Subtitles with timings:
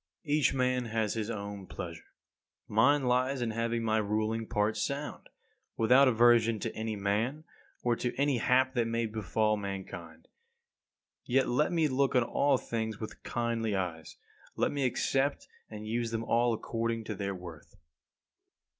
[0.23, 0.35] 43.
[0.39, 2.15] Each man has his own pleasure.
[2.67, 5.29] Mine lies in having my ruling part sound;
[5.77, 7.43] without aversion to any man,
[7.83, 10.27] or to any hap that may befall mankind.
[11.23, 14.17] Yet let me look on all things with kindly eyes.
[14.55, 17.75] Let me accept and use them all according to their worth.